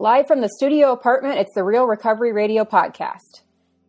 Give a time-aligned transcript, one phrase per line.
[0.00, 3.42] Live from the studio apartment, it's the Real Recovery Radio podcast.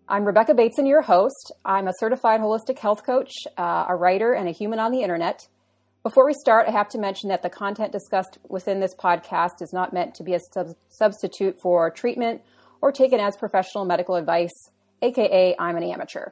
[0.09, 1.53] I'm Rebecca Bateson, your host.
[1.63, 5.47] I'm a certified holistic health coach, uh, a writer, and a human on the internet.
[6.03, 9.71] Before we start, I have to mention that the content discussed within this podcast is
[9.71, 12.41] not meant to be a sub- substitute for treatment
[12.81, 14.51] or taken as professional medical advice,
[15.01, 16.31] aka, I'm an amateur.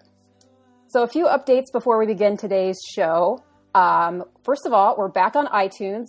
[0.88, 3.42] So, a few updates before we begin today's show.
[3.74, 6.08] Um, first of all, we're back on iTunes.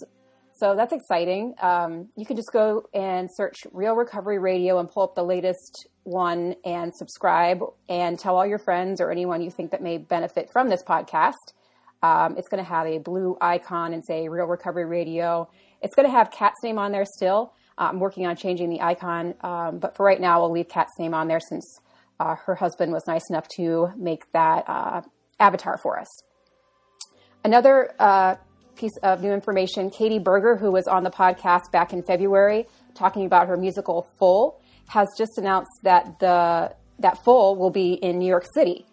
[0.61, 1.55] So that's exciting.
[1.63, 5.89] Um, you can just go and search Real Recovery Radio and pull up the latest
[6.03, 10.51] one and subscribe and tell all your friends or anyone you think that may benefit
[10.53, 11.55] from this podcast.
[12.03, 15.49] Um, it's going to have a blue icon and say Real Recovery Radio.
[15.81, 17.55] It's going to have Kat's name on there still.
[17.79, 20.93] Uh, I'm working on changing the icon, um, but for right now, we'll leave Kat's
[20.99, 21.81] name on there since
[22.19, 25.01] uh, her husband was nice enough to make that uh,
[25.39, 26.23] avatar for us.
[27.43, 28.37] Another uh,
[28.81, 29.91] piece of new information.
[29.91, 34.61] Katie Berger, who was on the podcast back in February talking about her musical Full,
[34.89, 38.87] has just announced that the that Full will be in New York City.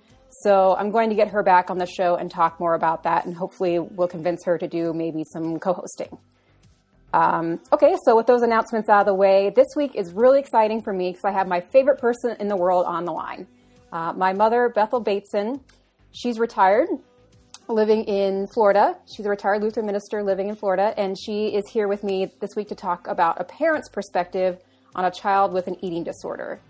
[0.43, 3.25] So I'm going to get her back on the show and talk more about that,
[3.25, 6.17] and hopefully we'll convince her to do maybe some co-hosting.
[7.13, 10.81] Um, okay, so with those announcements out of the way, this week is really exciting
[10.81, 13.47] for me because I have my favorite person in the world on the line.
[13.91, 15.61] Uh, my mother, Bethel Bateson,
[16.11, 16.89] she's retired
[17.69, 18.97] living in Florida.
[19.05, 22.55] She's a retired Lutheran minister living in Florida, and she is here with me this
[22.55, 24.59] week to talk about a parent's perspective
[24.95, 26.61] on a child with an eating disorder.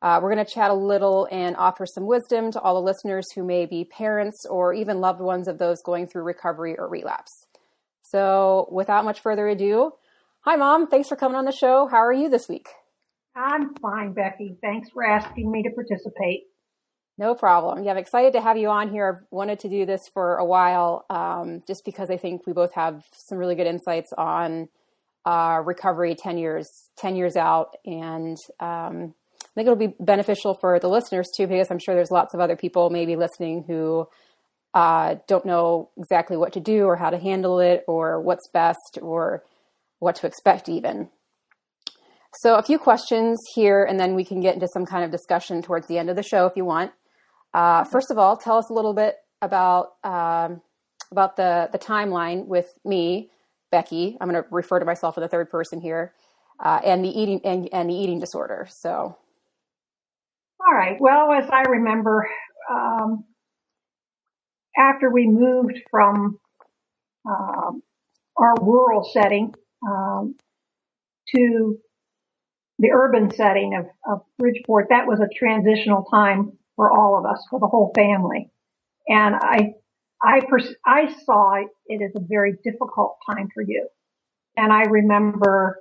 [0.00, 3.24] Uh, we're going to chat a little and offer some wisdom to all the listeners
[3.34, 7.46] who may be parents or even loved ones of those going through recovery or relapse.
[8.02, 9.92] So, without much further ado,
[10.40, 10.86] hi, Mom.
[10.86, 11.88] Thanks for coming on the show.
[11.90, 12.68] How are you this week?
[13.34, 14.56] I'm fine, Becky.
[14.60, 16.44] Thanks for asking me to participate.
[17.16, 17.84] No problem.
[17.84, 19.20] Yeah, I'm excited to have you on here.
[19.22, 22.72] I've wanted to do this for a while, um, just because I think we both
[22.74, 24.68] have some really good insights on
[25.24, 30.80] uh, recovery ten years ten years out, and um, I think it'll be beneficial for
[30.80, 34.08] the listeners too, because I'm sure there's lots of other people maybe listening who
[34.74, 38.98] uh, don't know exactly what to do or how to handle it or what's best
[39.00, 39.44] or
[40.00, 41.08] what to expect even.
[42.40, 45.62] So, a few questions here, and then we can get into some kind of discussion
[45.62, 46.90] towards the end of the show if you want.
[47.54, 50.60] Uh, first of all, tell us a little bit about um,
[51.12, 53.30] about the the timeline with me,
[53.70, 54.18] Becky.
[54.20, 56.12] I'm going to refer to myself in the third person here,
[56.62, 58.66] uh, and the eating and, and the eating disorder.
[58.70, 59.16] So,
[60.66, 61.00] all right.
[61.00, 62.28] Well, as I remember,
[62.68, 63.24] um,
[64.76, 66.40] after we moved from
[67.28, 67.82] um,
[68.36, 69.54] our rural setting
[69.86, 70.34] um,
[71.36, 71.78] to
[72.80, 77.44] the urban setting of, of Bridgeport, that was a transitional time for all of us,
[77.50, 78.50] for the whole family.
[79.08, 79.74] And I,
[80.22, 83.88] I, pers- I saw it as a very difficult time for you.
[84.56, 85.80] And I remember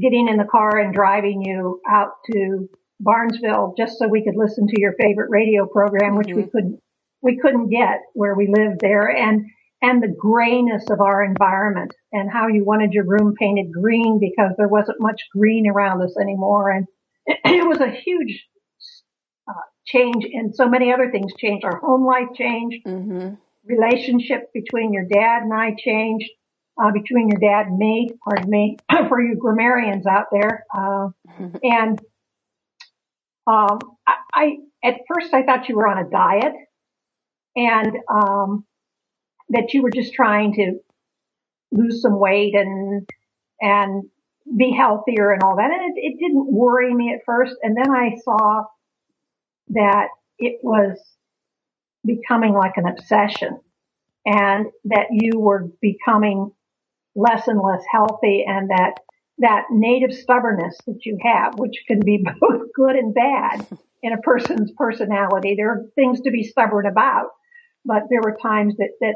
[0.00, 2.68] getting in the car and driving you out to
[3.00, 6.42] Barnesville just so we could listen to your favorite radio program, which mm-hmm.
[6.42, 6.80] we couldn't,
[7.22, 9.08] we couldn't get where we lived there.
[9.08, 9.46] And,
[9.82, 14.52] and the grayness of our environment and how you wanted your room painted green because
[14.56, 16.70] there wasn't much green around us anymore.
[16.70, 16.86] And
[17.26, 18.46] it was a huge
[19.86, 21.64] change and so many other things changed.
[21.64, 22.84] Our home life changed.
[22.86, 23.34] Mm-hmm.
[23.64, 26.30] Relationship between your dad and I changed.
[26.82, 30.64] Uh, between your dad and me, pardon me, for you grammarians out there.
[30.74, 31.08] Uh,
[31.62, 32.00] and
[33.46, 36.54] um, I, I, at first I thought you were on a diet,
[37.54, 38.64] and um,
[39.50, 40.78] that you were just trying to
[41.72, 43.06] lose some weight and
[43.60, 44.04] and
[44.56, 45.70] be healthier and all that.
[45.70, 47.54] And it, it didn't worry me at first.
[47.62, 48.64] And then I saw
[49.70, 50.08] that
[50.38, 50.98] it was
[52.04, 53.60] becoming like an obsession
[54.24, 56.50] and that you were becoming
[57.14, 58.94] less and less healthy and that
[59.38, 63.66] that native stubbornness that you have, which can be both good and bad
[64.02, 65.54] in a person's personality.
[65.56, 67.28] There are things to be stubborn about,
[67.84, 69.14] but there were times that, that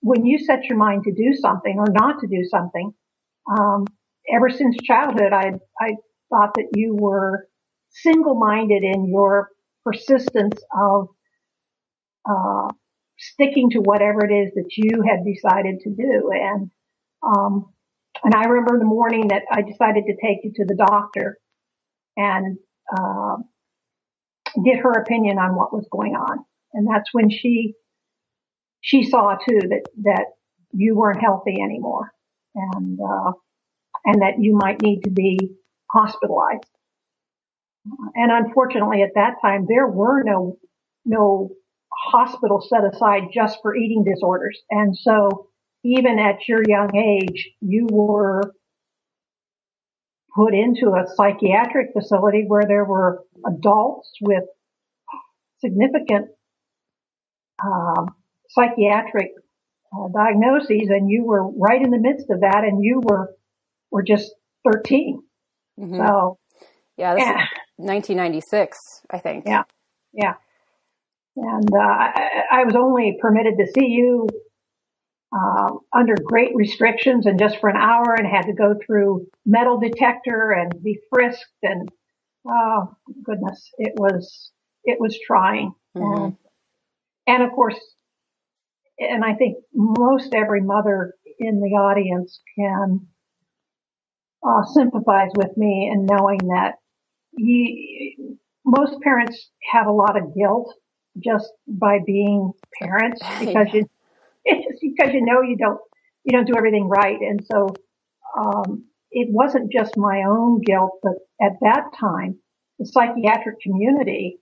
[0.00, 2.92] when you set your mind to do something or not to do something,
[3.50, 3.86] um,
[4.32, 5.94] ever since childhood, I, I
[6.30, 7.48] thought that you were
[7.90, 9.48] single-minded in your
[9.84, 11.08] persistence of
[12.28, 12.68] uh,
[13.18, 16.30] sticking to whatever it is that you had decided to do.
[16.32, 16.70] And
[17.26, 17.66] um,
[18.22, 21.38] and I remember the morning that I decided to take you to the doctor
[22.16, 22.58] and
[22.96, 23.36] uh,
[24.64, 26.44] get her opinion on what was going on.
[26.72, 27.74] And that's when she
[28.80, 30.26] she saw too that that
[30.72, 32.12] you weren't healthy anymore,
[32.54, 33.32] and uh,
[34.04, 35.38] and that you might need to be
[35.90, 36.64] hospitalized.
[38.14, 40.58] And unfortunately, at that time, there were no,
[41.04, 41.50] no
[41.92, 44.60] hospitals set aside just for eating disorders.
[44.70, 45.48] And so
[45.84, 48.54] even at your young age, you were
[50.34, 54.44] put into a psychiatric facility where there were adults with
[55.60, 56.28] significant
[57.64, 58.14] um,
[58.48, 59.30] psychiatric
[59.92, 63.34] uh, diagnoses, and you were right in the midst of that, and you were
[63.90, 64.32] were just
[64.70, 65.22] 13.
[65.78, 65.96] Mm-hmm.
[65.96, 66.38] So,
[66.96, 67.46] yeah, this yeah.
[67.78, 68.78] Is 1996,
[69.10, 69.44] I think.
[69.46, 69.62] Yeah,
[70.12, 70.34] yeah.
[71.36, 74.28] And uh, I, I, was only permitted to see you
[75.36, 79.80] uh, under great restrictions and just for an hour, and had to go through metal
[79.80, 81.88] detector and be frisked, and
[82.46, 82.94] oh
[83.24, 84.52] goodness, it was
[84.84, 85.72] it was trying.
[85.96, 86.24] Mm-hmm.
[86.24, 86.36] And,
[87.26, 87.80] and of course,
[88.98, 93.08] and I think most every mother in the audience can
[94.46, 96.74] uh, sympathize with me in knowing that
[97.36, 100.74] you, most parents have a lot of guilt
[101.22, 103.88] just by being parents because you
[104.44, 105.80] it's because you know you don't
[106.24, 107.74] you don't do everything right, and so
[108.38, 112.38] um, it wasn't just my own guilt, but at that time
[112.78, 114.38] the psychiatric community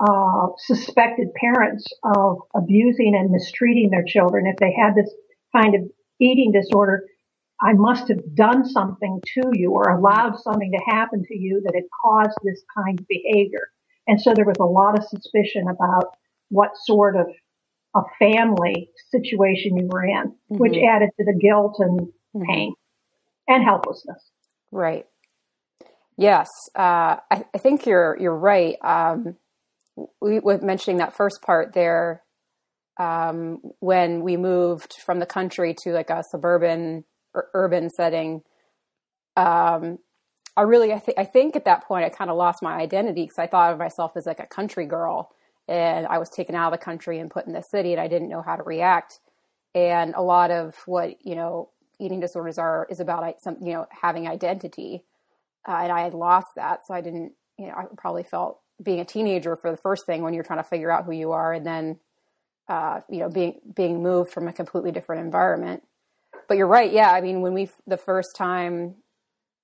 [0.00, 5.12] uh, suspected parents of abusing and mistreating their children if they had this
[5.54, 5.82] kind of
[6.20, 7.04] eating disorder.
[7.60, 11.74] I must have done something to you or allowed something to happen to you that
[11.74, 13.68] had caused this kind of behavior.
[14.06, 16.16] And so there was a lot of suspicion about
[16.50, 17.26] what sort of
[17.96, 20.56] a family situation you were in, mm-hmm.
[20.56, 22.42] which added to the guilt and mm-hmm.
[22.44, 22.74] pain
[23.48, 24.22] and helplessness.
[24.70, 25.06] Right.
[26.16, 28.74] Yes, uh, I, I, think you're you're right.
[28.82, 29.36] Um,
[30.20, 32.24] we, with mentioning that first part there,
[32.98, 38.42] um, when we moved from the country to like a suburban urban setting,
[39.36, 39.98] um,
[40.56, 43.22] I really, I, th- I think at that point I kind of lost my identity
[43.22, 45.30] because I thought of myself as like a country girl
[45.68, 48.08] and I was taken out of the country and put in the city and I
[48.08, 49.20] didn't know how to react.
[49.74, 51.70] And a lot of what, you know,
[52.00, 55.04] eating disorders are is about some, you know, having identity.
[55.66, 56.86] Uh, and I had lost that.
[56.86, 60.22] So I didn't, you know, I probably felt being a teenager for the first thing
[60.22, 61.98] when you're trying to figure out who you are and then
[62.68, 65.82] uh, you know being being moved from a completely different environment
[66.48, 68.94] but you're right yeah i mean when we the first time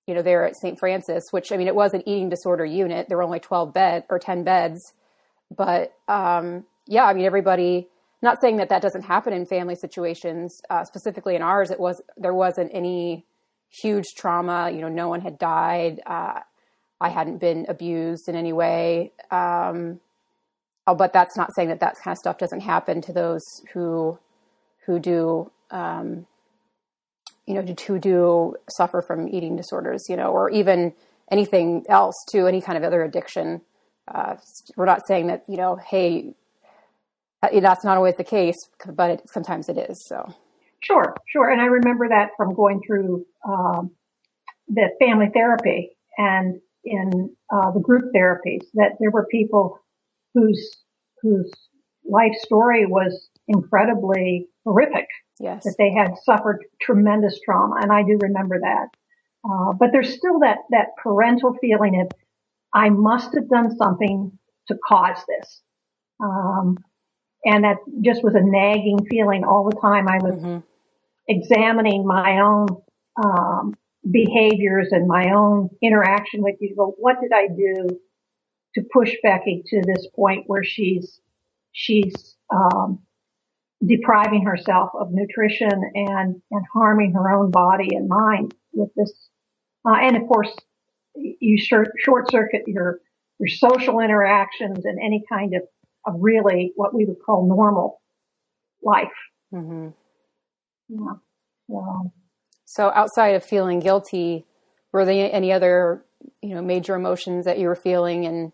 [0.06, 3.08] you know there at st francis which i mean it was an eating disorder unit
[3.08, 4.80] there were only 12 bed or 10 beds
[5.54, 7.88] but um, yeah i mean everybody
[8.22, 12.00] not saying that that doesn't happen in family situations uh, specifically in ours it was
[12.16, 13.24] there wasn't any
[13.70, 16.40] huge trauma you know no one had died uh,
[17.00, 19.12] I hadn't been abused in any way.
[19.30, 20.00] Um,
[20.86, 23.42] oh, but that's not saying that that kind of stuff doesn't happen to those
[23.72, 24.18] who
[24.86, 26.26] who do um,
[27.46, 30.94] you know who do suffer from eating disorders, you know, or even
[31.30, 33.60] anything else to any kind of other addiction.
[34.08, 34.36] Uh,
[34.76, 36.34] we're not saying that you know, hey,
[37.42, 38.56] uh, that's not always the case,
[38.86, 40.04] but it, sometimes it is.
[40.08, 40.32] So
[40.80, 43.90] sure, sure, and I remember that from going through um,
[44.68, 49.80] the family therapy and in uh, the group therapies that there were people
[50.34, 50.76] whose
[51.22, 51.50] whose
[52.04, 55.06] life story was incredibly horrific.
[55.40, 55.64] Yes.
[55.64, 58.88] That they had suffered tremendous trauma, and I do remember that.
[59.48, 62.10] Uh, but there's still that that parental feeling of
[62.72, 64.38] I must have done something
[64.68, 65.60] to cause this,
[66.22, 66.78] um,
[67.44, 70.08] and that just was a nagging feeling all the time.
[70.08, 70.58] I was mm-hmm.
[71.28, 72.68] examining my own
[73.22, 73.74] um,
[74.10, 76.94] behaviors and my own interaction with people.
[76.98, 77.88] What did I do
[78.76, 81.20] to push Becky to this point where she's
[81.72, 83.00] she's um,
[83.86, 89.12] depriving herself of nutrition and and harming her own body and mind with this?
[89.86, 90.50] Uh, and of course,
[91.14, 93.00] you short, short circuit your
[93.38, 95.62] your social interactions and any kind of,
[96.06, 98.00] of really what we would call normal
[98.82, 99.08] life.
[99.52, 99.88] Mm-hmm.
[100.88, 101.14] Yeah.
[101.68, 102.12] So,
[102.64, 104.44] so outside of feeling guilty,
[104.92, 106.04] were there any other,
[106.42, 108.26] you know, major emotions that you were feeling?
[108.26, 108.52] And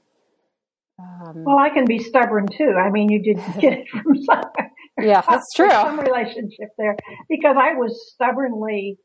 [0.98, 1.44] um...
[1.44, 2.74] well, I can be stubborn too.
[2.78, 4.72] I mean, you did get it from somewhere.
[5.00, 5.70] Yeah, that's true.
[5.70, 6.96] Some relationship there
[7.28, 8.98] because I was stubbornly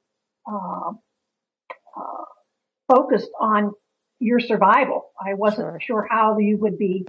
[0.50, 0.92] uh,
[1.98, 2.24] uh,
[2.94, 3.72] focused on
[4.20, 5.12] your survival.
[5.20, 6.04] I wasn't sure.
[6.04, 7.06] sure how you would be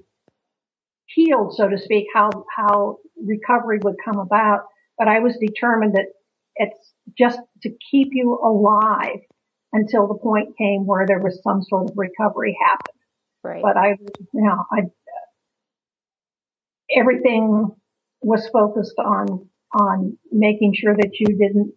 [1.07, 4.65] healed, so to speak, how how recovery would come about.
[4.99, 6.07] But I was determined that
[6.57, 9.21] it's just to keep you alive
[9.73, 12.99] until the point came where there was some sort of recovery happened.
[13.43, 13.63] Right.
[13.63, 13.97] But I,
[14.33, 14.83] you know, I,
[16.95, 17.71] everything
[18.21, 21.75] was focused on, on making sure that you didn't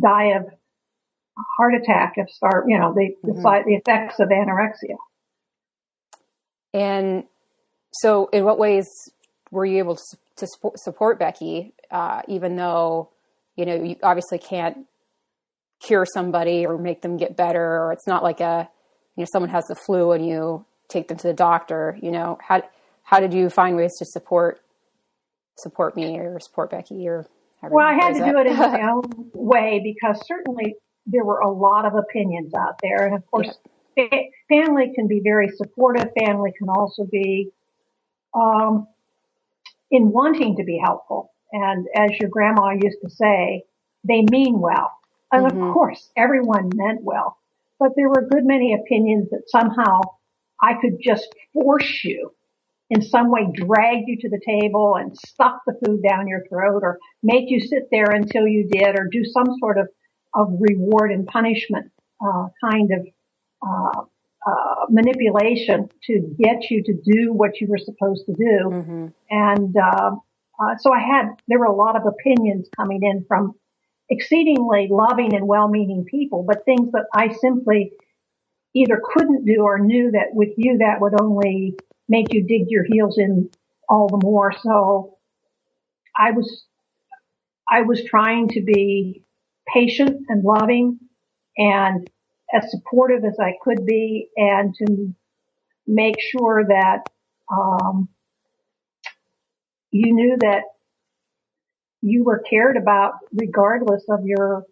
[0.00, 3.42] die of a heart attack if start, you know, the, mm-hmm.
[3.42, 4.96] the, the effects of anorexia.
[6.72, 7.24] And
[7.92, 8.86] so in what ways
[9.50, 10.46] were you able to, to
[10.76, 13.10] support Becky, uh, even though
[13.56, 14.86] you know, you obviously can't
[15.80, 18.68] cure somebody or make them get better, or it's not like a,
[19.16, 21.98] you know, someone has the flu and you take them to the doctor.
[22.00, 22.62] You know, how
[23.02, 24.60] how did you find ways to support
[25.56, 27.26] support me or support Becky or?
[27.62, 31.50] Well, I had to do it in my own way because certainly there were a
[31.50, 33.56] lot of opinions out there, and of course,
[33.96, 34.06] yeah.
[34.48, 36.10] family can be very supportive.
[36.24, 37.50] Family can also be
[38.34, 38.86] um,
[39.90, 41.32] in wanting to be helpful.
[41.52, 43.64] And as your grandma used to say,
[44.04, 44.92] they mean well.
[45.32, 45.62] And mm-hmm.
[45.62, 47.38] of course, everyone meant well.
[47.78, 50.00] But there were a good many opinions that somehow
[50.62, 52.32] I could just force you
[52.90, 56.82] in some way drag you to the table and stuff the food down your throat
[56.82, 59.88] or make you sit there until you did or do some sort of,
[60.34, 61.90] of reward and punishment,
[62.24, 63.06] uh, kind of,
[63.66, 64.02] uh,
[64.46, 68.70] uh, manipulation to get you to do what you were supposed to do.
[68.70, 69.06] Mm-hmm.
[69.30, 70.10] And, uh,
[70.58, 73.54] uh, so I had, there were a lot of opinions coming in from
[74.08, 77.92] exceedingly loving and well-meaning people, but things that I simply
[78.74, 81.74] either couldn't do or knew that with you that would only
[82.08, 83.50] make you dig your heels in
[83.88, 84.52] all the more.
[84.62, 85.18] So
[86.16, 86.64] I was,
[87.68, 89.24] I was trying to be
[89.72, 90.98] patient and loving
[91.56, 92.08] and
[92.54, 95.14] as supportive as I could be and to
[95.86, 97.02] make sure that,
[97.50, 98.08] um,
[99.90, 100.62] you knew that
[102.02, 104.64] you were cared about regardless of your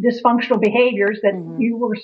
[0.00, 1.60] dysfunctional behaviors that mm-hmm.
[1.60, 1.96] you were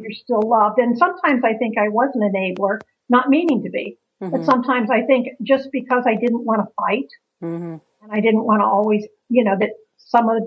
[0.00, 2.78] you're still loved and sometimes i think i was an enabler
[3.08, 4.34] not meaning to be mm-hmm.
[4.34, 7.08] but sometimes i think just because i didn't want to fight
[7.42, 7.76] mm-hmm.
[8.02, 10.42] and i didn't want to always you know that some of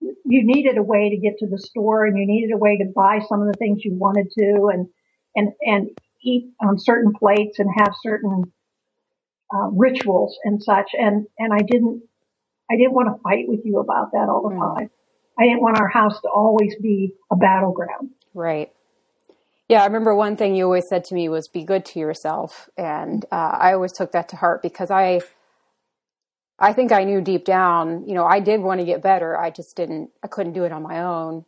[0.00, 2.84] you needed a way to get to the store and you needed a way to
[2.94, 4.86] buy some of the things you wanted to and
[5.36, 5.90] and and
[6.22, 8.52] eat on certain plates and have certain
[9.54, 10.90] uh, rituals and such.
[10.92, 12.02] And, and I didn't,
[12.70, 14.76] I didn't want to fight with you about that all the mm.
[14.76, 14.90] time.
[15.40, 18.10] I didn't want our house to always be a battleground.
[18.34, 18.72] Right.
[19.68, 22.68] Yeah, I remember one thing you always said to me was be good to yourself,
[22.76, 25.20] and uh, I always took that to heart because I,
[26.58, 29.38] I think I knew deep down, you know, I did want to get better.
[29.38, 31.44] I just didn't, I couldn't do it on my own,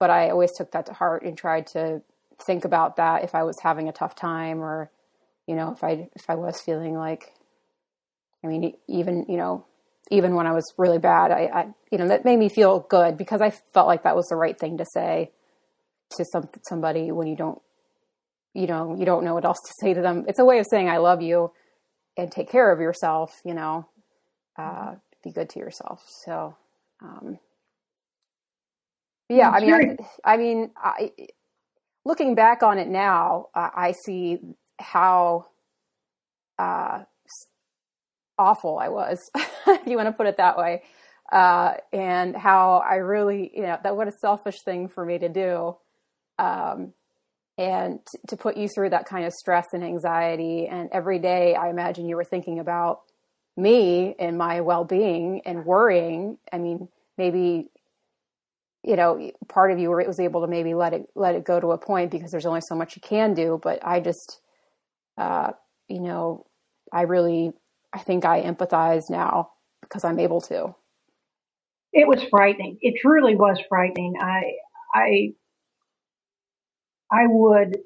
[0.00, 2.02] but I always took that to heart and tried to
[2.42, 4.90] think about that if I was having a tough time or
[5.46, 7.32] you know, if I if I was feeling like,
[8.42, 9.66] I mean, even you know,
[10.10, 13.16] even when I was really bad, I, I you know that made me feel good
[13.16, 15.30] because I felt like that was the right thing to say
[16.16, 17.60] to some somebody when you don't,
[18.52, 20.24] you know, you don't know what else to say to them.
[20.28, 21.52] It's a way of saying I love you
[22.16, 23.40] and take care of yourself.
[23.44, 23.88] You know,
[24.58, 26.04] uh, be good to yourself.
[26.24, 26.56] So.
[27.02, 27.38] Um,
[29.28, 31.12] yeah, I mean, I, I mean, I,
[32.04, 34.38] looking back on it now, uh, I see
[34.78, 35.46] how
[36.58, 37.04] uh,
[38.38, 40.82] awful I was, if you want to put it that way,
[41.32, 45.28] uh, and how I really, you know, that what a selfish thing for me to
[45.28, 45.76] do,
[46.38, 46.92] um,
[47.56, 50.66] and t- to put you through that kind of stress and anxiety.
[50.66, 53.02] And every day, I imagine you were thinking about
[53.56, 56.38] me and my well-being and worrying.
[56.52, 57.70] I mean, maybe
[58.82, 61.72] you know part of you was able to maybe let it let it go to
[61.72, 64.40] a point because there's only so much you can do but i just
[65.16, 65.52] uh,
[65.88, 66.46] you know,
[66.92, 67.52] I really,
[67.94, 70.74] I think I empathize now because I'm able to.
[71.92, 72.78] It was frightening.
[72.80, 74.14] It truly was frightening.
[74.20, 74.54] I,
[74.92, 75.32] I,
[77.12, 77.76] I would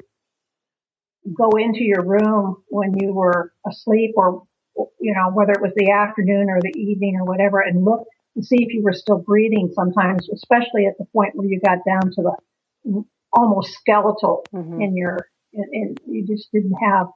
[1.37, 4.45] go into your room when you were asleep or,
[4.99, 8.43] you know, whether it was the afternoon or the evening or whatever and look to
[8.43, 12.11] see if you were still breathing sometimes, especially at the point where you got down
[12.13, 14.81] to the almost skeletal mm-hmm.
[14.81, 17.09] in your, and you just didn't have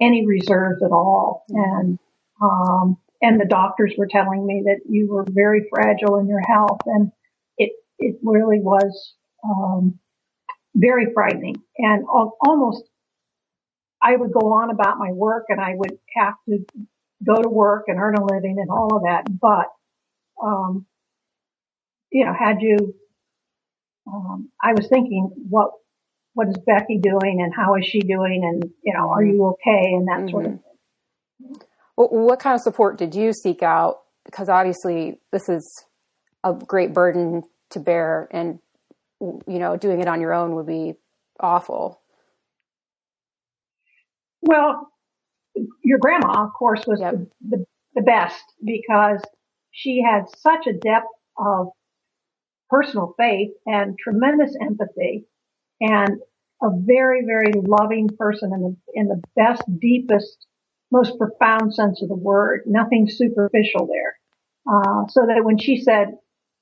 [0.00, 1.44] any reserves at all.
[1.50, 1.98] And,
[2.42, 6.80] um, and the doctors were telling me that you were very fragile in your health
[6.86, 7.12] and
[7.56, 9.98] it, it really was, um,
[10.74, 12.04] very frightening and
[12.40, 12.82] almost
[14.02, 16.64] I would go on about my work and I would have to
[17.24, 19.26] go to work and earn a living and all of that.
[19.40, 19.66] But,
[20.42, 20.86] um,
[22.10, 22.94] you know, had you,
[24.12, 25.70] um, I was thinking what
[26.34, 29.92] what is Becky doing and how is she doing and you know are you okay
[29.92, 30.28] and that mm-hmm.
[30.30, 31.52] sort of mm-hmm.
[31.52, 31.60] thing.
[31.94, 34.00] What kind of support did you seek out?
[34.24, 35.84] Because obviously this is
[36.42, 38.58] a great burden to bear, and
[39.20, 40.94] you know doing it on your own would be
[41.38, 42.00] awful.
[44.40, 44.88] Well,
[45.84, 47.14] your grandma, of course, was yep.
[47.14, 49.20] the, the, the best because
[49.70, 51.06] she had such a depth
[51.36, 51.68] of
[52.68, 55.26] personal faith and tremendous empathy
[55.80, 56.18] and
[56.62, 60.46] a very, very loving person in the, in the best, deepest,
[60.92, 62.62] most profound sense of the word.
[62.66, 64.16] Nothing superficial there.
[64.70, 66.08] Uh, so that when she said,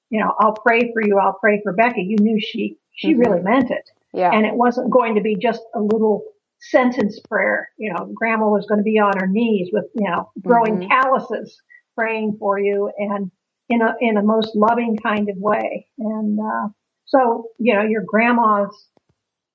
[0.08, 3.18] you know, I'll pray for you, I'll pray for Becky, you knew she, she Mhm.
[3.18, 3.90] really meant it.
[4.14, 4.30] Yeah.
[4.32, 6.22] And it wasn't going to be just a little
[6.60, 7.68] sentence prayer.
[7.76, 10.88] You know, grandma was going to be on her knees with, you know, growing Mhm.
[10.88, 11.60] calluses
[11.96, 13.30] praying for you and
[13.68, 15.87] in a, in a most loving kind of way.
[15.99, 16.68] And, uh,
[17.04, 18.88] so, you know, your grandma's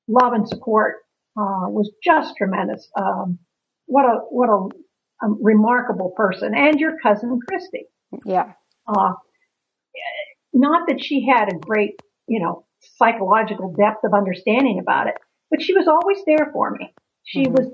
[0.08, 0.98] love and support,
[1.38, 2.90] uh, was just tremendous.
[2.96, 3.40] Um,
[3.86, 7.86] what a, what a, a remarkable person and your cousin Christy.
[8.26, 8.54] yeah.
[8.88, 9.14] Uh,
[10.54, 12.66] not that she had a great, you know,
[12.98, 15.16] psychological depth of understanding about it,
[15.50, 16.94] but she was always there for me.
[17.24, 17.52] She Mhm.
[17.58, 17.74] was,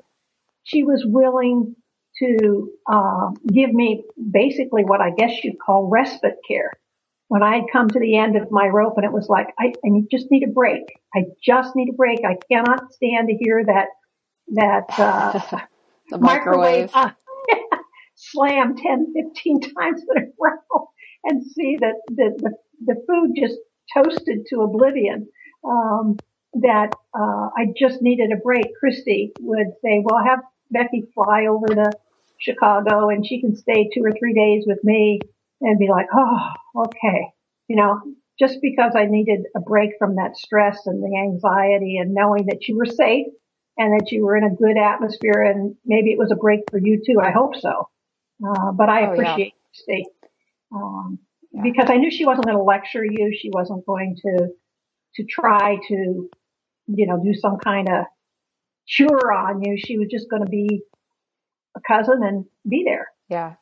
[0.63, 1.75] she was willing
[2.19, 6.71] to, uh, give me basically what I guess you'd call respite care.
[7.27, 9.73] When I had come to the end of my rope and it was like, I,
[9.85, 10.83] I just need a break.
[11.15, 12.19] I just need a break.
[12.25, 13.87] I cannot stand to hear that,
[14.53, 15.39] that, uh,
[16.11, 16.91] the microwave.
[16.93, 17.11] uh,
[18.15, 20.89] slam 10, 15 times in a row
[21.23, 22.51] and see that the, the,
[22.85, 23.57] the food just
[23.93, 25.27] toasted to oblivion.
[25.63, 26.17] Um,
[26.53, 28.65] that, uh, I just needed a break.
[28.79, 31.91] Christy would say, well, have Becky fly over to
[32.39, 35.19] Chicago and she can stay two or three days with me
[35.61, 36.49] and be like, oh,
[36.87, 37.27] okay.
[37.67, 38.01] You know,
[38.39, 42.67] just because I needed a break from that stress and the anxiety and knowing that
[42.67, 43.27] you were safe
[43.81, 46.77] and that you were in a good atmosphere and maybe it was a break for
[46.79, 47.19] you too.
[47.19, 47.89] I hope so.
[48.45, 49.11] Uh, but I Oh, yeah.
[49.13, 50.05] appreciate Christy.
[50.73, 51.19] Um,
[51.51, 51.63] Yeah.
[51.63, 53.35] because I knew she wasn't going to lecture you.
[53.35, 54.49] She wasn't going to,
[55.15, 56.29] to try to,
[56.87, 58.05] you know, do some kind of
[58.95, 59.77] cure on you.
[59.77, 60.83] She was just going to be
[61.75, 63.07] a cousin and be there.
[63.29, 63.55] Yeah.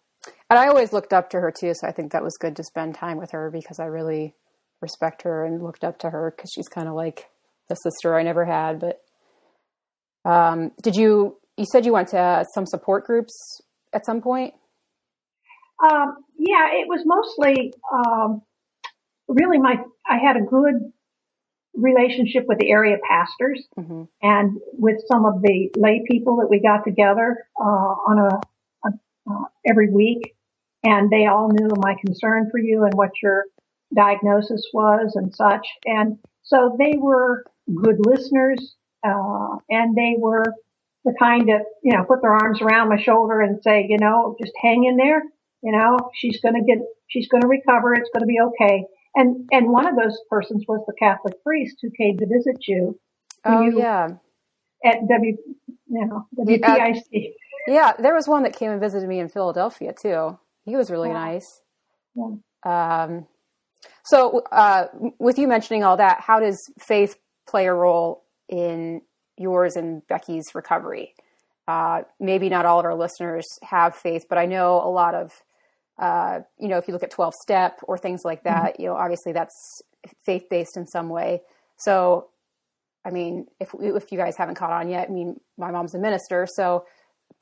[0.49, 2.63] And I always looked up to her too, so I think that was good to
[2.63, 4.35] spend time with her because I really
[4.81, 7.29] respect her and looked up to her because she's kind of like
[7.69, 8.79] the sister I never had.
[8.79, 9.01] But
[10.25, 11.37] um, did you?
[11.57, 13.33] You said you went to some support groups
[13.93, 14.53] at some point.
[15.83, 18.41] Um, yeah, it was mostly, um,
[19.27, 19.75] really my,
[20.07, 20.91] I had a good
[21.73, 26.59] relationship with the area pastors hmm and with some of the lay people that we
[26.59, 28.91] got together, uh, on a, a
[29.31, 30.35] uh, every week.
[30.83, 33.45] And they all knew my concern for you and what your
[33.93, 35.67] diagnosis was and such.
[35.85, 37.43] And so they were
[37.83, 40.43] good listeners, uh, and they were
[41.05, 44.35] the kind of, you know, put their arms around my shoulder and say, you know,
[44.41, 45.23] just hang in there.
[45.61, 47.93] You know, she's going to get, she's going to recover.
[47.93, 48.85] It's going to be okay.
[49.15, 52.99] And, and one of those persons was the Catholic priest who came to visit you
[53.45, 54.09] Oh you- yeah,
[54.83, 55.37] at W,
[55.87, 56.77] you know, Yeah.
[56.91, 57.33] WPIC.
[57.67, 57.93] yeah.
[57.97, 60.37] There was one that came and visited me in Philadelphia too.
[60.65, 61.13] He was really Yeah.
[61.13, 61.61] nice.
[62.15, 62.31] Yeah.
[62.65, 63.27] Um,
[64.03, 64.87] so, uh,
[65.19, 67.15] with you mentioning all that, how does faith
[67.47, 69.01] play a role in
[69.37, 71.13] yours and Becky's recovery?
[71.67, 75.31] Uh, maybe not all of our listeners have faith, but I know a lot of,
[75.99, 78.95] uh, you know, if you look at 12 step or things like that, you know,
[78.95, 79.83] obviously that's
[80.25, 81.41] faith based in some way.
[81.77, 82.29] So,
[83.05, 85.99] I mean, if, if you guys haven't caught on yet, I mean, my mom's a
[85.99, 86.85] minister, so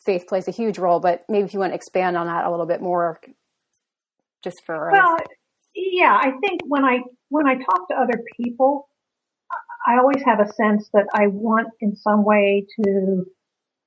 [0.06, 2.52] faith plays a huge role, but maybe if you want to expand on that a
[2.52, 3.22] little bit more,
[4.44, 5.18] just for, Well,
[5.74, 8.90] yeah, I think when I, when I talk to other people,
[9.88, 13.26] I always have a sense that I want in some way to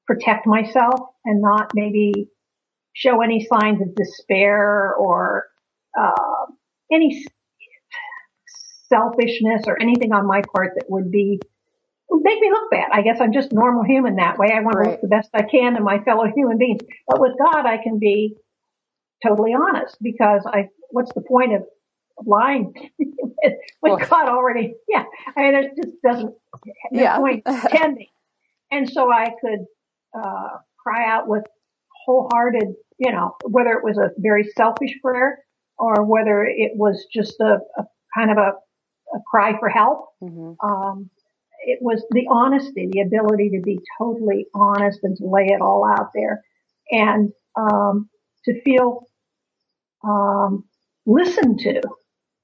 [0.07, 2.29] protect myself and not maybe
[2.95, 5.47] show any signs of despair or,
[5.99, 6.47] uh,
[6.91, 7.25] any
[8.89, 11.41] selfishness or anything on my part that would be
[12.09, 12.89] would make me look bad.
[12.93, 14.49] I guess I'm just normal human that way.
[14.53, 16.81] I want to look the best I can to my fellow human beings.
[17.07, 18.37] But with God, I can be
[19.25, 21.63] totally honest because I, what's the point of
[22.27, 25.05] lying when Well- God already, yeah,
[25.37, 26.35] I mean, it just doesn't,
[26.93, 27.19] no Yeah.
[27.19, 28.09] point pretending.
[28.71, 29.67] And so I could,
[30.19, 31.45] uh, cry out with
[32.07, 35.39] wholehearted, you know, whether it was a very selfish prayer
[35.79, 38.53] or whether it was just a, a kind of a,
[39.17, 40.57] a cry for help Mhm.
[40.63, 41.11] um,
[41.67, 45.85] it was the honesty, the ability to be totally honest and to lay it all
[45.87, 46.43] out there
[46.91, 48.09] and, um,
[48.47, 49.07] to feel,
[50.05, 50.65] um,
[51.07, 51.81] listened to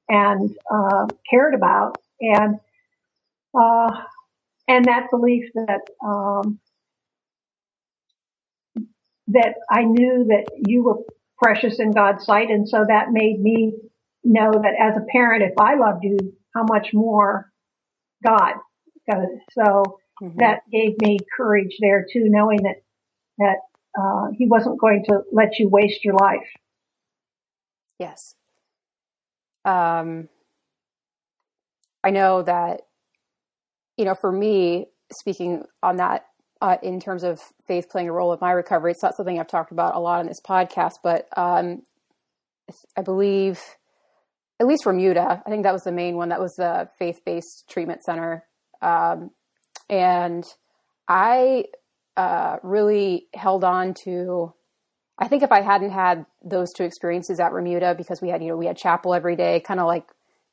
[0.09, 2.59] and, uh, cared about and,
[3.59, 3.91] uh,
[4.69, 6.59] and that belief that, um,
[9.29, 10.99] that I knew that you were
[11.39, 12.51] precious in God's sight.
[12.51, 13.75] And so that made me
[14.25, 16.19] know that as a parent, if I loved you,
[16.55, 17.53] how much more
[18.25, 18.55] God.
[19.13, 20.37] Uh, So Mhm.
[20.37, 22.83] that gave me courage there too, knowing that,
[23.39, 23.59] that,
[23.99, 26.49] uh, he wasn't going to let you waste your life.
[27.99, 28.35] Yes.
[29.67, 30.29] Um,
[32.05, 32.83] I know that,
[33.97, 34.87] you know, for me,
[35.19, 36.27] speaking on that,
[36.63, 39.49] uh, in terms of faith playing a role in my recovery, it's not something I've
[39.49, 41.83] talked about a lot on this podcast, but um,
[42.97, 43.61] I believe
[44.61, 45.43] at least Remuda.
[45.45, 46.31] I think that was the main one.
[46.31, 48.45] That was the faith based treatment center.
[48.81, 49.33] Um,
[49.91, 50.45] and
[51.09, 51.65] I
[52.17, 54.55] uh, really held on to.
[55.19, 58.49] I think if I hadn't had those two experiences at Remuda, because we had you
[58.49, 60.07] know we had chapel every day, kind of like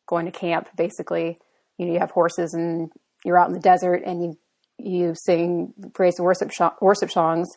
[0.07, 1.39] going to camp, basically.
[1.77, 2.91] You know, you have horses and
[3.25, 4.37] you're out in the desert and you
[4.77, 7.49] you sing praise and worship worship songs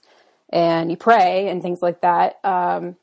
[0.51, 2.37] and you pray and things like that.
[2.45, 2.97] Um,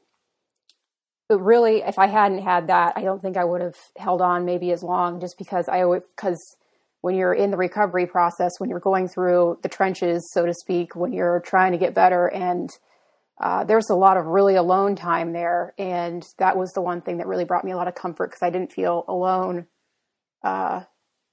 [1.30, 4.46] but really, if I hadn't had that, I don't think I would have held on
[4.46, 6.40] maybe as long, just because I always because
[7.02, 10.96] when you're in the recovery process, when you're going through the trenches, so to speak,
[10.96, 12.70] when you're trying to get better, and
[13.42, 17.18] uh, there's a lot of really alone time there, and that was the one thing
[17.18, 19.66] that really brought me a lot of comfort because I didn't feel alone
[20.44, 20.82] uh,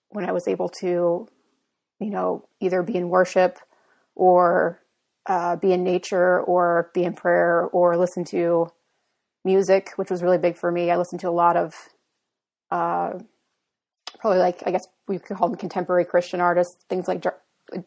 [0.09, 1.29] when I was able to,
[2.01, 3.59] you know, either be in worship
[4.15, 4.81] or
[5.27, 8.69] uh, be in nature or be in prayer or listen to
[9.45, 10.91] music, which was really big for me.
[10.91, 11.75] I listened to a lot of
[12.71, 13.19] uh,
[14.19, 17.41] probably like I guess we could call them contemporary Christian artists, things like jar-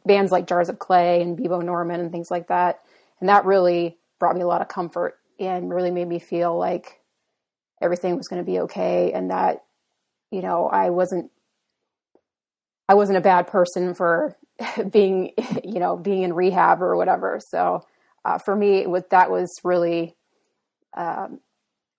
[0.05, 2.81] bands like Jars of Clay and Bebo Norman and things like that,
[3.19, 7.01] and that really brought me a lot of comfort and really made me feel like
[7.81, 9.63] everything was going to be okay and that
[10.31, 11.31] you know I wasn't
[12.87, 14.35] I wasn't a bad person for
[14.91, 15.31] being,
[15.63, 17.39] you know, being in rehab or whatever.
[17.49, 17.85] So
[18.25, 20.15] uh, for me, with that was really
[20.95, 21.39] um,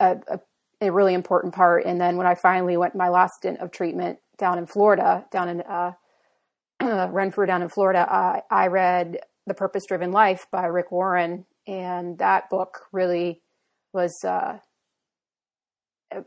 [0.01, 0.41] a, a,
[0.81, 1.85] a, really important part.
[1.85, 5.49] And then when I finally went my last stint of treatment down in Florida, down
[5.49, 5.93] in uh,
[7.11, 12.51] Renfrew, down in Florida, I read The Purpose Driven Life by Rick Warren, and that
[12.51, 13.41] book really
[13.93, 14.13] was.
[14.25, 14.59] Uh,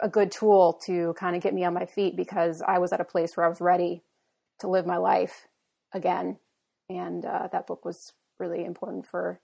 [0.02, 3.00] a good tool to kind of get me on my feet because I was at
[3.00, 4.04] a place where I was ready
[4.60, 5.47] to live my life
[5.93, 6.38] again.
[6.89, 9.39] And uh, that book was really important for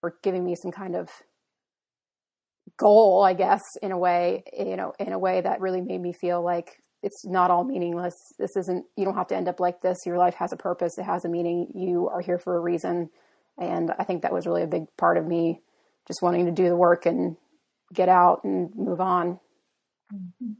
[0.00, 1.10] for giving me some kind of
[2.78, 6.14] goal, I guess, in a way, you know, in a way that really made me
[6.14, 8.14] feel like it's not all meaningless.
[8.38, 9.98] This isn't, you don't have to end up like this.
[10.06, 11.70] Your life has a purpose, it has a meaning.
[11.74, 13.10] You are here for a reason.
[13.58, 15.60] And I think that was really a big part of me
[16.06, 17.36] just wanting to do the work and
[17.92, 19.38] get out and move on.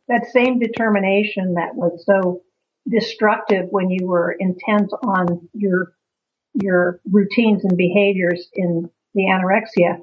[0.09, 2.43] That same determination that was so
[2.89, 5.93] destructive when you were intent on your
[6.55, 10.01] your routines and behaviors in the anorexia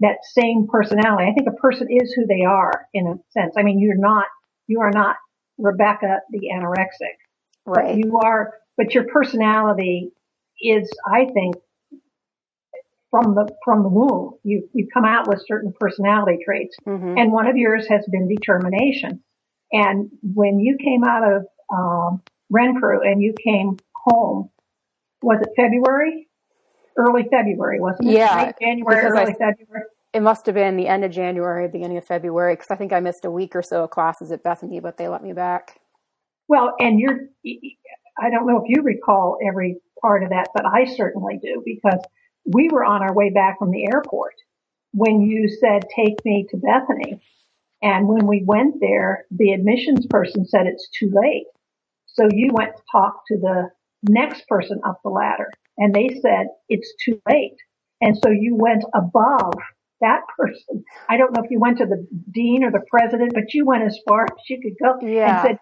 [0.00, 3.54] that same personality i think a person is who they are in a sense.
[3.56, 4.26] I mean you're not
[4.66, 5.16] you are not
[5.58, 7.16] rebecca the anorexic.
[7.66, 7.96] Right.
[7.96, 10.12] you are but your personality
[10.60, 11.56] is i think
[13.10, 17.18] from the from the womb you you come out with certain personality traits mm-hmm.
[17.18, 19.22] and one of yours has been determination
[19.72, 24.50] and when you came out of um, Renfrew and you came home,
[25.22, 26.28] was it February?
[26.96, 28.14] Early February, wasn't it?
[28.14, 28.44] Yeah.
[28.46, 29.84] Late January, early I, February.
[30.12, 32.98] It must have been the end of January, beginning of February, because I think I
[32.98, 35.78] missed a week or so of classes at Bethany, but they let me back.
[36.48, 37.28] Well, and you're,
[38.20, 42.00] I don't know if you recall every part of that, but I certainly do because
[42.44, 44.34] we were on our way back from the airport
[44.92, 47.20] when you said, take me to Bethany.
[47.82, 51.46] And when we went there, the admissions person said it's too late.
[52.06, 53.70] So you went to talk to the
[54.08, 57.56] next person up the ladder and they said it's too late.
[58.00, 59.54] And so you went above
[60.00, 60.84] that person.
[61.08, 63.84] I don't know if you went to the dean or the president, but you went
[63.84, 65.42] as far as you could go yeah.
[65.42, 65.58] and said,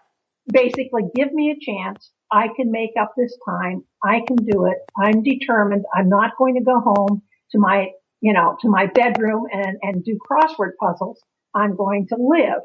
[0.51, 2.11] basically, give me a chance.
[2.31, 3.83] I can make up this time.
[4.03, 4.77] I can do it.
[4.97, 5.85] I'm determined.
[5.93, 7.89] I'm not going to go home to my,
[8.21, 11.19] you know, to my bedroom and, and do crossword puzzles.
[11.55, 12.61] I'm going to live.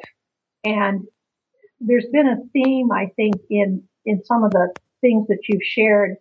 [0.64, 1.04] And
[1.80, 6.16] there's been a theme, I think, in, in some of the things that you've shared,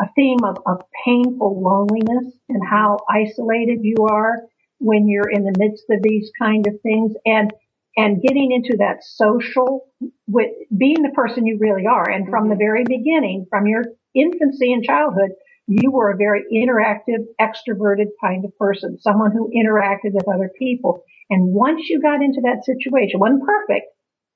[0.00, 4.42] a theme of, of painful loneliness and how isolated you are
[4.78, 7.50] when you're in the midst of these kind of things and,
[7.96, 9.86] and getting into that social
[10.26, 12.08] with being the person you really are.
[12.08, 12.50] And from mm-hmm.
[12.50, 15.30] the very beginning, from your infancy and childhood,
[15.66, 21.02] you were a very interactive, extroverted kind of person, someone who interacted with other people.
[21.30, 23.86] And once you got into that situation, wasn't perfect,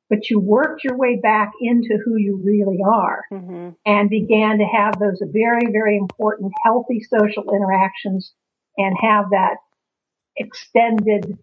[0.08, 3.70] but you worked your way back into who you really are mm-hmm.
[3.86, 8.32] and began to have those very, very important healthy social interactions
[8.76, 9.56] and have that
[10.36, 11.38] extended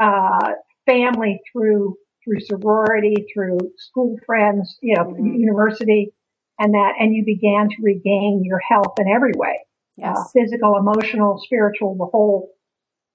[0.00, 0.52] uh,
[0.86, 5.34] family through through sorority, through school friends, you know, mm-hmm.
[5.36, 6.12] university,
[6.58, 9.60] and that, and you began to regain your health in every way,
[10.02, 10.16] uh, yes.
[10.18, 12.50] uh, physical, emotional, spiritual, the whole,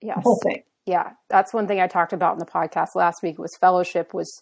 [0.01, 0.15] yes.
[0.15, 0.63] the whole thing.
[0.85, 3.37] Yeah, that's one thing I talked about in the podcast last week.
[3.37, 4.41] Was fellowship was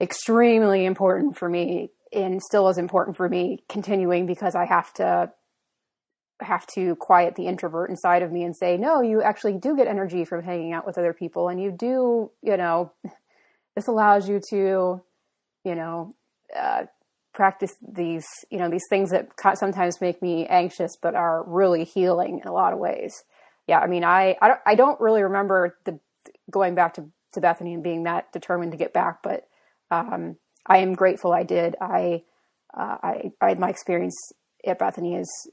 [0.00, 5.30] extremely important for me and still is important for me continuing because I have to
[6.40, 9.86] have to quiet the introvert inside of me and say, no, you actually do get
[9.86, 12.92] energy from hanging out with other people and you do, you know,
[13.74, 15.02] this allows you to,
[15.64, 16.14] you know,
[16.56, 16.84] uh,
[17.34, 22.40] practice these, you know, these things that sometimes make me anxious, but are really healing
[22.42, 23.22] in a lot of ways.
[23.66, 26.00] Yeah, I mean, I I don't, I don't really remember the
[26.50, 29.46] going back to, to Bethany and being that determined to get back, but
[29.90, 31.76] um, I am grateful I did.
[31.80, 32.22] I,
[32.74, 34.16] uh, I, I my experience
[34.66, 35.50] at Bethany is,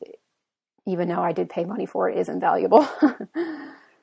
[0.85, 2.87] even though I did pay money for it, is invaluable.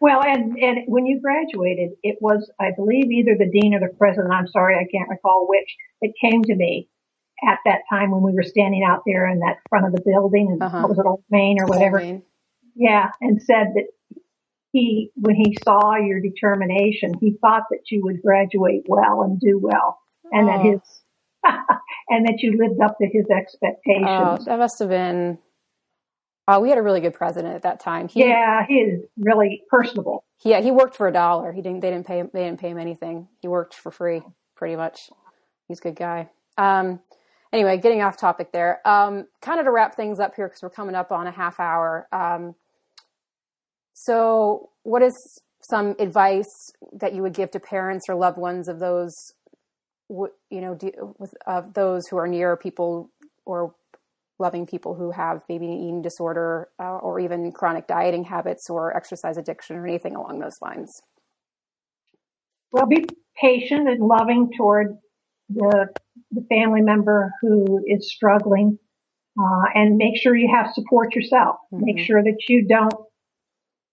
[0.03, 3.95] Well, and, and when you graduated, it was, I believe, either the dean or the
[3.97, 4.33] president.
[4.33, 5.77] I'm sorry, I can't recall which.
[6.01, 6.89] It came to me
[7.49, 10.49] at that time when we were standing out there in that front of the building,
[10.51, 10.81] and uh-huh.
[10.81, 11.99] what was it, Old Main or whatever?
[11.99, 12.25] Main.
[12.75, 13.85] Yeah, and said that
[14.73, 19.61] he, when he saw your determination, he thought that you would graduate well and do
[19.63, 20.01] well,
[20.33, 20.53] and oh.
[20.53, 20.81] that his,
[22.09, 24.05] and that you lived up to his expectations.
[24.05, 25.39] Oh, that must have been
[26.49, 28.09] uh, we had a really good president at that time.
[28.09, 30.25] He, yeah, he is really personable.
[30.45, 31.53] Yeah, he worked for a dollar.
[31.53, 31.81] He didn't.
[31.81, 32.23] They didn't pay.
[32.23, 33.29] They didn't pay him anything.
[33.41, 34.23] He worked for free,
[34.57, 34.99] pretty much.
[35.69, 36.31] He's a good guy.
[36.59, 37.01] Um,
[37.53, 38.87] anyway, getting off topic there.
[38.87, 41.61] Um, kind of to wrap things up here because we're coming up on a half
[41.61, 42.09] hour.
[42.13, 42.57] Um,
[43.95, 45.15] so, what is
[45.71, 49.15] some advice that you would give to parents or loved ones of those,
[50.09, 50.77] you know,
[51.19, 53.11] with of those who are near people
[53.45, 53.75] or
[54.43, 58.95] loving people who have maybe an eating disorder uh, or even chronic dieting habits or
[58.95, 61.01] exercise addiction or anything along those lines?
[62.73, 63.07] Well, be
[63.41, 64.99] patient and loving toward
[65.49, 65.87] the,
[66.33, 68.79] the family member who is struggling
[69.39, 71.57] uh, and make sure you have support yourself.
[71.73, 71.85] Mm-hmm.
[71.85, 72.95] Make sure that you don't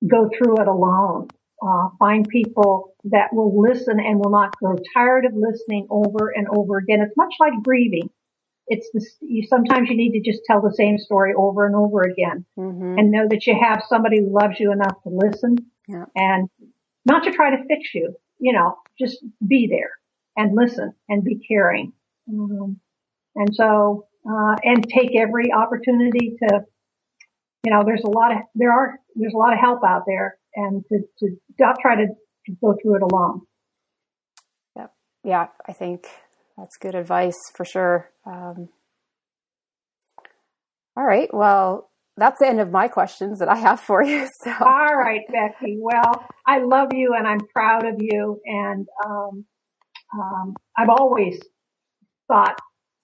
[0.06, 1.28] go through it alone.
[1.62, 6.48] Uh, find people that will listen and will not grow tired of listening over and
[6.50, 7.02] over again.
[7.02, 8.10] It's much like grieving
[8.70, 12.04] it's the, you, sometimes you need to just tell the same story over and over
[12.04, 13.00] again mm-hmm.
[13.00, 16.06] and know that you have somebody who loves you enough to listen yeah.
[16.16, 16.50] and
[17.04, 19.92] not to try to fix you, you know, just be there
[20.38, 21.92] and listen and be caring.
[22.30, 22.80] Um,
[23.36, 26.60] and so, uh, and take every opportunity to,
[27.64, 30.38] you know, there's a lot of, there are, there's a lot of help out there
[30.56, 32.06] and to, to not try to,
[32.46, 33.42] to go through it alone.
[34.76, 34.88] Yeah.
[35.24, 35.48] Yeah.
[35.68, 36.06] I think
[36.60, 38.10] that's good advice for sure.
[38.26, 38.70] Um,
[40.98, 41.34] all right.
[41.34, 44.28] Well, that's the end of my questions that I have for you.
[44.44, 44.52] So.
[44.60, 45.78] All right, Becky.
[45.80, 48.40] Well, I love you and I'm proud of you.
[48.46, 49.46] And um,
[50.14, 51.40] um, I've always
[52.28, 52.58] thought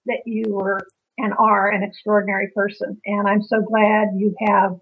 [0.06, 0.80] that you were
[1.18, 3.00] and are an extraordinary person.
[3.06, 4.78] And I'm so glad you have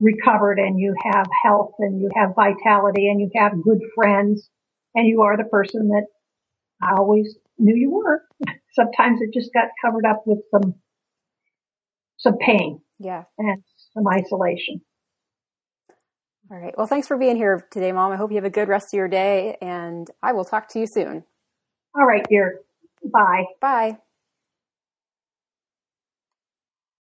[0.00, 4.48] recovered and you have health and you have vitality and you have good friends
[4.94, 6.06] and you are the person that
[6.82, 8.22] I always knew you were.
[8.72, 10.74] Sometimes it just got covered up with some,
[12.18, 12.80] some pain.
[12.98, 13.24] Yeah.
[13.38, 13.62] And
[13.94, 14.80] some isolation.
[16.50, 16.74] All right.
[16.76, 18.12] Well, thanks for being here today, Mom.
[18.12, 20.78] I hope you have a good rest of your day and I will talk to
[20.78, 21.24] you soon.
[21.96, 22.60] All right, dear.
[23.04, 23.44] Bye.
[23.60, 23.98] Bye.